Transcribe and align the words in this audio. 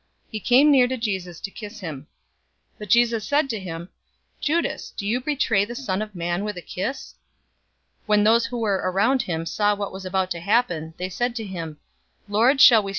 He 0.31 0.39
came 0.39 0.71
near 0.71 0.87
to 0.87 0.97
Jesus 0.97 1.39
to 1.41 1.51
kiss 1.51 1.79
him. 1.81 2.07
022:048 2.77 2.79
But 2.79 2.89
Jesus 2.89 3.23
said 3.27 3.49
to 3.51 3.59
him, 3.59 3.89
"Judas, 4.39 4.93
do 4.97 5.05
you 5.05 5.21
betray 5.21 5.63
the 5.63 5.75
Son 5.75 6.01
of 6.01 6.15
Man 6.15 6.43
with 6.43 6.57
a 6.57 6.61
kiss?" 6.63 7.13
022:049 8.07 8.07
When 8.07 8.23
those 8.23 8.45
who 8.47 8.57
were 8.57 8.81
around 8.83 9.21
him 9.21 9.45
saw 9.45 9.75
what 9.75 9.91
was 9.93 10.03
about 10.07 10.31
to 10.31 10.39
happen, 10.39 10.95
they 10.97 11.09
said 11.09 11.35
to 11.35 11.43
him, 11.43 11.77
"Lord, 12.27 12.59
shall 12.59 12.79
we 12.81 12.81
strike 12.81 12.83
with 12.83 12.83
the 12.83 12.87
sword?" 12.87 12.89